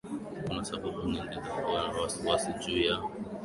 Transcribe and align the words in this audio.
kuna 0.47 0.65
sababu 0.65 1.09
nyingi 1.09 1.35
za 1.35 1.41
kuwa 1.41 1.87
na 1.87 2.01
wasiwasi 2.01 2.51
juu 2.65 2.77
ya 2.77 3.01